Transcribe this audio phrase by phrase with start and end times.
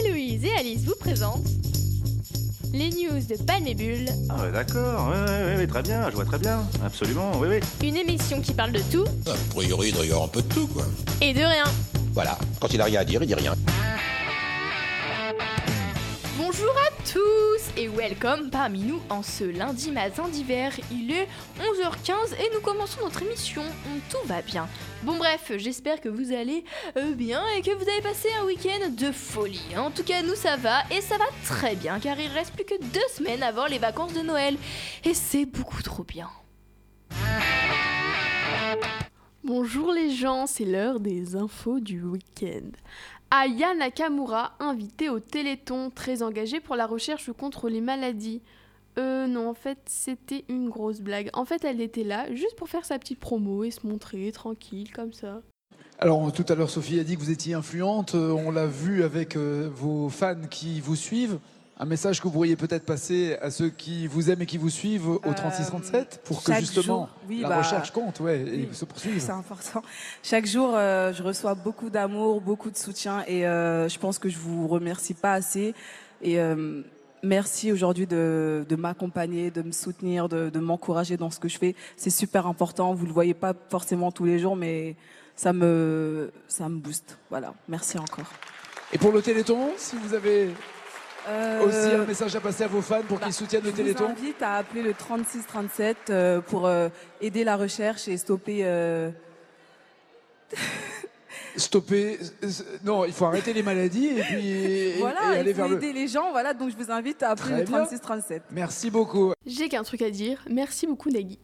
[0.00, 1.46] Héloïse et Alice vous présentent
[2.72, 4.08] les news de Panébule.
[4.28, 7.86] Ah ouais, d'accord, ouais, ouais, ouais, très bien, je vois très bien, absolument, oui, oui.
[7.88, 9.04] Une émission qui parle de tout.
[9.26, 10.84] A priori, il doit y avoir un peu de tout, quoi.
[11.20, 11.64] Et de rien.
[12.12, 13.54] Voilà, quand il a rien à dire, il dit rien.
[17.98, 20.72] Welcome parmi nous en ce lundi matin d'hiver.
[20.92, 21.26] Il est
[21.58, 23.62] 11h15 et nous commençons notre émission.
[24.08, 24.68] Tout va bien.
[25.02, 26.64] Bon bref, j'espère que vous allez
[26.96, 29.76] euh, bien et que vous avez passé un week-end de folie.
[29.76, 32.64] En tout cas, nous ça va et ça va très bien car il reste plus
[32.64, 34.56] que deux semaines avant les vacances de Noël.
[35.04, 36.28] Et c'est beaucoup trop bien.
[39.48, 42.68] Bonjour les gens, c'est l'heure des infos du week-end.
[43.30, 48.42] Aya Nakamura, invitée au Téléthon, très engagée pour la recherche contre les maladies.
[48.98, 51.30] Euh non, en fait, c'était une grosse blague.
[51.32, 54.92] En fait, elle était là juste pour faire sa petite promo et se montrer tranquille
[54.92, 55.40] comme ça.
[55.98, 59.02] Alors tout à l'heure Sophie a dit que vous étiez influente, Euh, on l'a vu
[59.02, 61.38] avec euh, vos fans qui vous suivent.
[61.80, 64.68] Un message que vous pourriez peut-être passer à ceux qui vous aiment et qui vous
[64.70, 68.66] suivent au Euh, 3637 pour que justement jour, oui, la bah, recherche compte ouais, et
[68.66, 68.68] oui.
[68.72, 69.20] se poursuive.
[69.20, 69.82] C'est important.
[70.24, 74.28] Chaque jour, euh, je reçois beaucoup d'amour, beaucoup de soutien et euh, je pense que
[74.28, 75.72] je vous remercie pas assez.
[76.20, 76.82] Et euh,
[77.22, 81.58] merci aujourd'hui de, de m'accompagner, de me soutenir, de, de m'encourager dans ce que je
[81.58, 81.76] fais.
[81.96, 82.92] C'est super important.
[82.92, 84.96] Vous le voyez pas forcément tous les jours, mais
[85.36, 87.18] ça me, ça me booste.
[87.30, 87.54] Voilà.
[87.68, 88.32] Merci encore.
[88.92, 90.48] Et pour le Téléthon, si vous avez
[91.26, 93.76] Euh, aussi un message à passer à vos fans pour bah, qu'ils soutiennent le Je
[93.76, 96.88] vous Téléthon invite à appeler le 3637 euh, pour euh,
[97.20, 98.60] aider la recherche et stopper.
[98.62, 99.10] euh,
[101.56, 102.18] Stopper.
[102.84, 105.68] Non, il faut arrêter les maladies et puis et- Voilà, et aller il faut vers
[105.70, 105.76] le.
[105.76, 107.78] aider les gens, voilà, donc je vous invite à appeler Très le bien.
[107.78, 108.42] 3637.
[108.52, 109.32] Merci beaucoup.
[109.44, 110.44] J'ai qu'un truc à dire.
[110.48, 111.38] Merci beaucoup Nagui.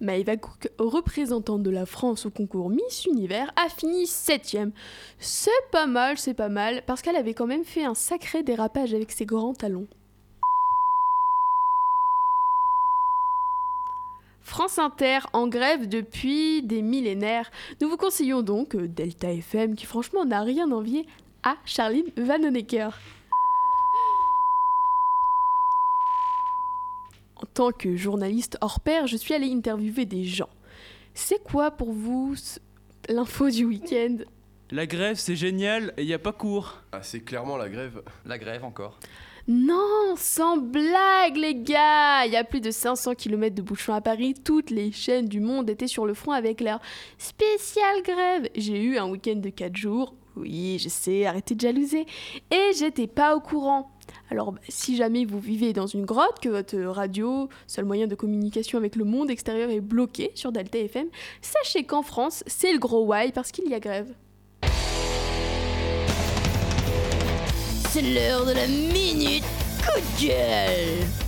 [0.00, 4.72] Maëva Cook, représentante de la France au concours Miss Univers, a fini 7ème.
[5.18, 8.94] C'est pas mal, c'est pas mal, parce qu'elle avait quand même fait un sacré dérapage
[8.94, 9.88] avec ses grands talons.
[14.42, 17.50] France Inter en grève depuis des millénaires.
[17.80, 21.04] Nous vous conseillons donc euh, Delta FM qui franchement n'a rien envié
[21.42, 22.90] à Charline Vanhoenacker.
[27.56, 30.50] Tant que journaliste hors pair, je suis allée interviewer des gens.
[31.14, 32.34] C'est quoi pour vous
[33.08, 34.18] l'info du week-end?
[34.70, 36.82] La grève, c'est génial et y a pas cours.
[36.92, 38.02] Ah, c'est clairement la grève.
[38.26, 38.98] La grève encore.
[39.48, 44.02] Non, sans blague les gars Il y a plus de 500 km de bouchons à
[44.02, 46.80] Paris, toutes les chaînes du monde étaient sur le front avec leur
[47.16, 48.50] spéciale grève.
[48.54, 52.04] J'ai eu un week-end de 4 jours, oui je sais, arrêtez de jalouser,
[52.50, 53.95] et j'étais pas au courant.
[54.30, 58.14] Alors bah, si jamais vous vivez dans une grotte, que votre radio, seul moyen de
[58.14, 61.06] communication avec le monde extérieur est bloqué sur Delta FM,
[61.40, 64.12] sachez qu'en France c'est le gros why parce qu'il y a grève.
[67.90, 69.44] C'est l'heure de la minute
[69.82, 71.25] coup de gueule.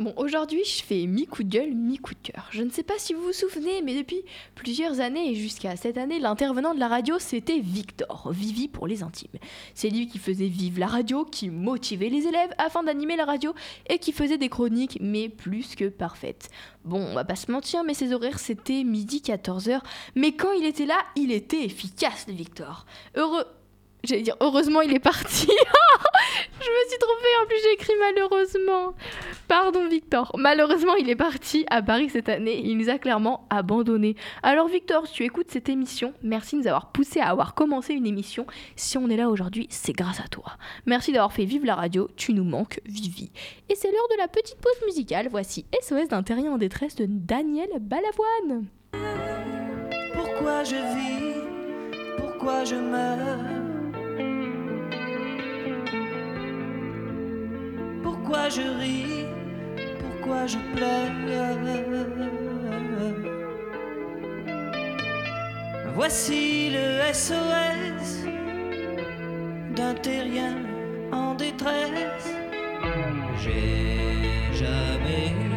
[0.00, 2.48] Bon, aujourd'hui, je fais mi-coup de gueule, mi-coup de cœur.
[2.52, 4.22] Je ne sais pas si vous vous souvenez, mais depuis
[4.54, 9.02] plusieurs années et jusqu'à cette année, l'intervenant de la radio, c'était Victor, Vivi pour les
[9.02, 9.28] intimes.
[9.74, 13.54] C'est lui qui faisait vivre la radio, qui motivait les élèves afin d'animer la radio
[13.90, 16.48] et qui faisait des chroniques, mais plus que parfaites.
[16.86, 19.80] Bon, on va pas se mentir, mais ses horaires, c'était midi 14h.
[20.14, 22.86] Mais quand il était là, il était efficace, le Victor.
[23.16, 23.44] Heureux...
[24.02, 25.46] J'allais dire, heureusement, il est parti.
[26.64, 28.94] Je me suis trompée, en plus j'ai écrit malheureusement.
[29.48, 30.30] Pardon Victor.
[30.36, 32.60] Malheureusement, il est parti à Paris cette année.
[32.62, 34.14] Il nous a clairement abandonnés.
[34.42, 37.94] Alors Victor, si tu écoutes cette émission, merci de nous avoir poussé à avoir commencé
[37.94, 38.46] une émission.
[38.76, 40.56] Si on est là aujourd'hui, c'est grâce à toi.
[40.84, 42.08] Merci d'avoir fait vivre la radio.
[42.16, 43.30] Tu nous manques, Vivi.
[43.70, 45.28] Et c'est l'heure de la petite pause musicale.
[45.30, 48.66] Voici SOS d'un terrien en détresse de Daniel Balavoine.
[50.12, 51.40] Pourquoi je vis?
[52.18, 53.59] Pourquoi je meurs?
[58.50, 59.26] Je ris
[60.00, 61.00] Pourquoi je pleure?
[66.02, 68.24] Voici le SOS
[69.76, 70.56] d'un terrien
[71.12, 72.32] en détresse.
[73.42, 75.49] J'ai jamais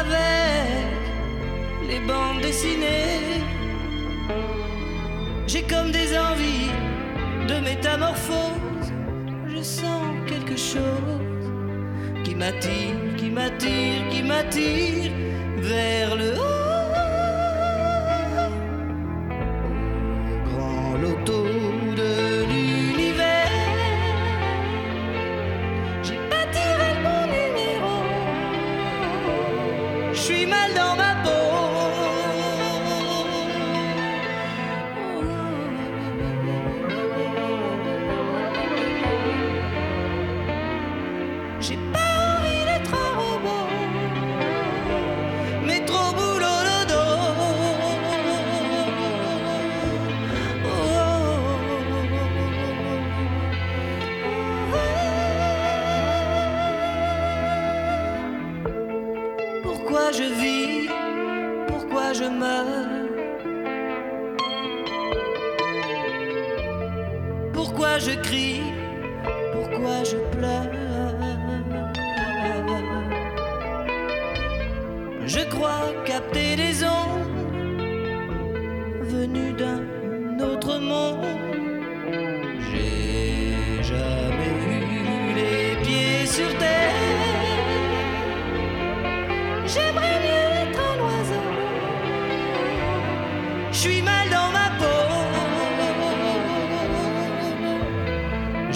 [0.00, 0.72] avec
[1.88, 3.42] les bandes dessinées.
[5.46, 6.70] J'ai comme des envies
[7.48, 8.92] de métamorphose.
[9.54, 11.46] Je sens quelque chose
[12.24, 15.12] qui m'attire, qui m'attire, qui m'attire
[15.58, 16.51] vers le haut.
[41.62, 43.68] J'ai pas envie d'être un robot,
[45.64, 47.20] mais trop boulot le dos.
[59.62, 60.88] Pourquoi je vis
[61.68, 62.88] Pourquoi je meurs?
[67.52, 68.62] Pourquoi je crie
[69.52, 70.81] Pourquoi je pleure?
[86.32, 86.94] Sur terre.
[89.66, 91.46] J'aimerais mieux être un oiseau.
[93.70, 95.02] Je suis mal dans ma peau.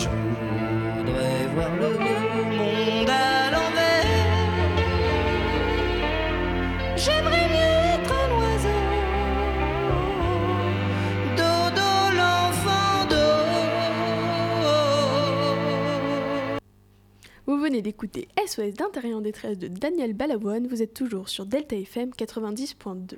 [0.03, 0.08] Je
[0.97, 2.16] voudrais voir le
[17.82, 20.67] d'écouter SOS d'intérieur en détresse de Daniel Balavoine.
[20.67, 23.17] Vous êtes toujours sur Delta FM 90.2.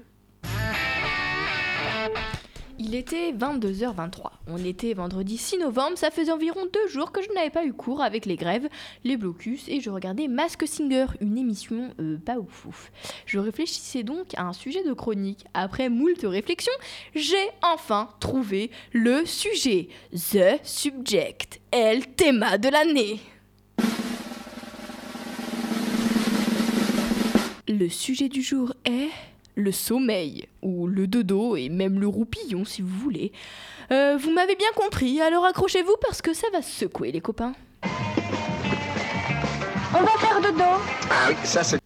[2.80, 4.30] Il était 22h23.
[4.46, 7.72] On était vendredi 6 novembre, ça faisait environ deux jours que je n'avais pas eu
[7.72, 8.68] cours avec les grèves,
[9.02, 12.92] les blocus, et je regardais Mask Singer, une émission euh, pas ouf.
[13.26, 15.44] Je réfléchissais donc à un sujet de chronique.
[15.54, 16.72] Après moult réflexions,
[17.16, 19.88] j'ai enfin trouvé le sujet.
[20.12, 23.20] The Subject, el thème de l'année.
[27.70, 29.10] Le sujet du jour est
[29.54, 33.30] le sommeil, ou le dodo, et même le roupillon si vous voulez.
[33.90, 37.52] Euh, vous m'avez bien compris, alors accrochez-vous parce que ça va secouer les copains.
[39.94, 40.64] On va faire dodo.
[41.10, 41.78] Ah oui, ça c'est...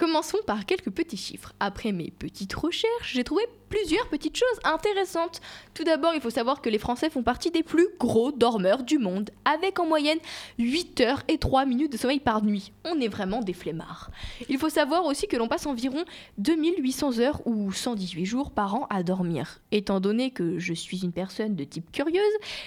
[0.00, 1.52] Commençons par quelques petits chiffres.
[1.60, 5.42] Après mes petites recherches, j'ai trouvé plusieurs petites choses intéressantes.
[5.74, 8.96] Tout d'abord, il faut savoir que les Français font partie des plus gros dormeurs du
[8.96, 10.18] monde, avec en moyenne
[10.58, 12.72] 8 heures et 3 minutes de sommeil par nuit.
[12.86, 14.10] On est vraiment des flemmards.
[14.48, 16.06] Il faut savoir aussi que l'on passe environ
[16.38, 19.60] 2800 heures ou 118 jours par an à dormir.
[19.70, 22.24] Étant donné que je suis une personne de type curieuse,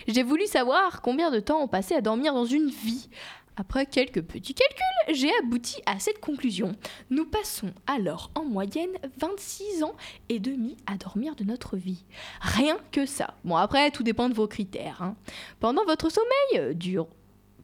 [0.07, 3.09] j'ai voulu savoir combien de temps on passait à dormir dans une vie.
[3.55, 6.75] Après quelques petits calculs, j'ai abouti à cette conclusion.
[7.11, 9.95] Nous passons alors en moyenne 26 ans
[10.29, 12.04] et demi à dormir de notre vie.
[12.42, 13.35] Rien que ça.
[13.44, 15.01] Bon après, tout dépend de vos critères.
[15.04, 15.16] hein.
[15.59, 17.07] Pendant votre sommeil euh, dure...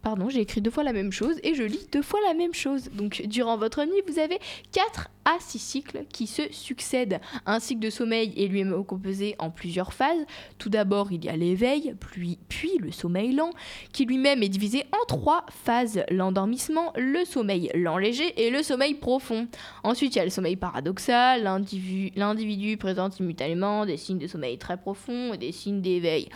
[0.01, 2.53] Pardon, j'ai écrit deux fois la même chose et je lis deux fois la même
[2.53, 2.89] chose.
[2.93, 4.39] Donc durant votre nuit, vous avez
[4.71, 7.19] 4 à 6 cycles qui se succèdent.
[7.45, 10.25] Un cycle de sommeil est lui-même composé en plusieurs phases.
[10.57, 13.51] Tout d'abord, il y a l'éveil, puis, le sommeil lent,
[13.91, 16.01] qui lui-même est divisé en trois phases.
[16.09, 19.47] L'endormissement, le sommeil lent léger et le sommeil profond.
[19.83, 21.43] Ensuite, il y a le sommeil paradoxal.
[21.43, 26.29] L'individu l'individu présente simultanément des signes de sommeil très profond et des signes d'éveil.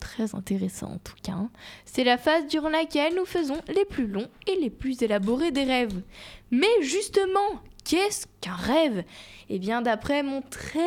[0.00, 1.38] Très intéressant en tout cas.
[1.84, 5.64] C'est la phase durant laquelle nous faisons les plus longs et les plus élaborés des
[5.64, 6.02] rêves.
[6.50, 9.04] Mais justement, qu'est-ce qu'un rêve?
[9.48, 10.80] Eh bien, d'après mon très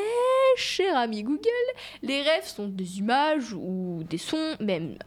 [0.56, 1.50] cher ami Google,
[2.04, 4.98] les rêves sont des images ou des sons, même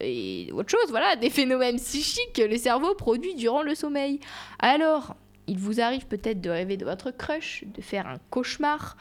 [0.00, 4.20] et autre chose, voilà, des phénomènes psychiques que le cerveau produit durant le sommeil.
[4.58, 8.96] Alors, il vous arrive peut-être de rêver de votre crush, de faire un cauchemar,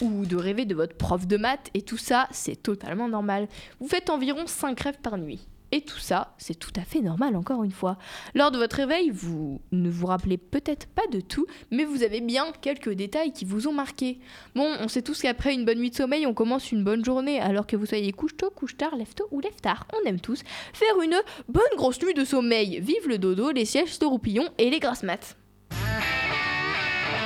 [0.00, 3.48] ou de rêver de votre prof de maths, et tout ça, c'est totalement normal.
[3.80, 5.46] Vous faites environ 5 rêves par nuit.
[5.70, 7.98] Et tout ça, c'est tout à fait normal, encore une fois.
[8.34, 12.22] Lors de votre réveil, vous ne vous rappelez peut-être pas de tout, mais vous avez
[12.22, 14.18] bien quelques détails qui vous ont marqué.
[14.54, 17.38] Bon, on sait tous qu'après une bonne nuit de sommeil, on commence une bonne journée,
[17.38, 19.86] alors que vous soyez couche tôt, couche tard, lève tôt ou lève tard.
[19.92, 22.80] On aime tous faire une bonne grosse nuit de sommeil.
[22.80, 25.36] Vive le dodo, les sièges de roupillon et les grasses maths.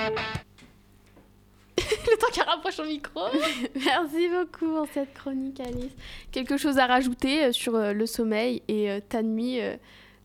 [1.79, 3.21] Le temps qui rapproche son micro.
[3.75, 5.93] Merci beaucoup pour cette chronique, Alice.
[6.31, 9.61] Quelque chose à rajouter euh, sur euh, le sommeil et euh, ta nuit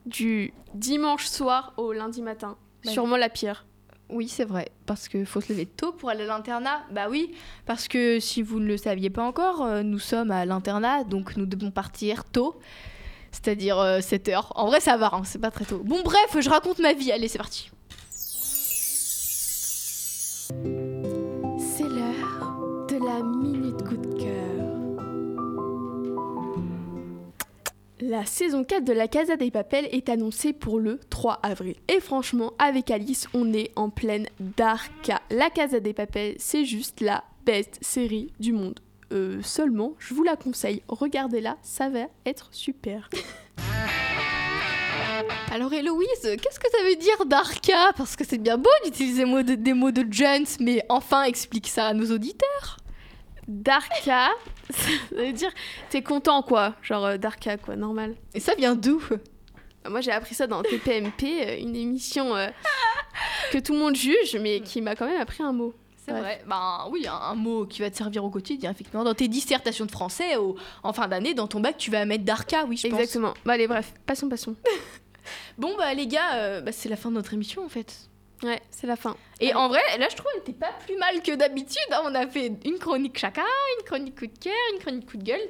[0.06, 2.56] du dimanche soir au lundi matin?
[2.84, 3.64] Bah, Sûrement la pire.
[4.10, 6.80] Oui, c'est vrai, parce qu'il faut se lever tôt pour aller à l'internat.
[6.90, 7.34] Bah oui,
[7.66, 11.44] parce que si vous ne le saviez pas encore, nous sommes à l'internat, donc nous
[11.44, 12.58] devons partir tôt,
[13.30, 14.52] c'est-à-dire euh, 7 heures.
[14.56, 15.80] En vrai, ça va, hein, c'est pas très tôt.
[15.84, 17.12] Bon, bref, je raconte ma vie.
[17.12, 17.70] Allez, c'est parti.
[28.08, 31.74] La saison 4 de la Casa des Papel est annoncée pour le 3 avril.
[31.88, 35.20] Et franchement, avec Alice, on est en pleine Darka.
[35.28, 38.80] La Casa des Papel, c'est juste la best série du monde.
[39.12, 43.10] Euh, seulement, je vous la conseille, regardez-la, ça va être super.
[45.52, 49.26] Alors Héloïse, qu'est-ce que ça veut dire d'Arca Parce que c'est bien beau d'utiliser
[49.58, 52.78] des mots de Jones, mais enfin explique ça à nos auditeurs.
[53.48, 54.28] Darka,
[54.70, 55.50] ça veut dire
[55.90, 58.14] t'es content quoi, genre euh, Darka quoi, normal.
[58.34, 59.02] Et ça vient d'où?
[59.88, 62.48] Moi, j'ai appris ça dans TPMP, euh, une émission euh,
[63.52, 65.72] que tout le monde juge, mais qui m'a quand même appris un mot.
[65.96, 66.20] C'est Ouais.
[66.20, 66.42] vrai.
[66.46, 69.04] Ben oui, un, un mot qui va te servir au quotidien, effectivement.
[69.04, 72.24] Dans tes dissertations de français, au- en fin d'année, dans ton bac, tu vas mettre
[72.24, 72.98] d'Arca, oui, je pense.
[72.98, 73.34] Exactement.
[73.46, 74.54] Bah, allez, bref, passons, passons.
[75.58, 78.07] Bon, bah les gars, euh, bah, c'est la fin de notre émission, en fait.
[78.42, 79.16] Ouais, c'est la fin.
[79.40, 81.78] Et en vrai, là, je trouve qu'elle était pas plus mal que d'habitude.
[81.92, 82.02] hein.
[82.04, 83.42] On a fait une chronique chacun,
[83.78, 85.40] une chronique coup de cœur, une chronique coup de gueule.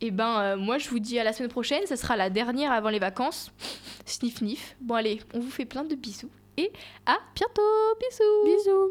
[0.00, 1.86] Et ben, euh, moi, je vous dis à la semaine prochaine.
[1.86, 3.50] Ce sera la dernière avant les vacances.
[4.06, 4.76] Sniff, sniff.
[4.80, 6.30] Bon, allez, on vous fait plein de bisous.
[6.56, 6.72] Et
[7.06, 7.62] à bientôt.
[8.00, 8.56] Bisous.
[8.58, 8.90] Bisous.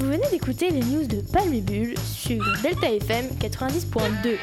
[0.00, 4.36] Vous venez d'écouter les news de Palme et Bulle sur Delta FM 90.2.